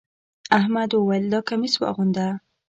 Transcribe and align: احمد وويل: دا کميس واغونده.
احمد 0.57 0.89
وويل: 0.93 1.25
دا 1.33 1.39
کميس 1.49 1.73
واغونده. 1.77 2.27